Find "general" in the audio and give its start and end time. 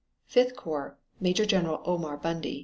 1.45-1.79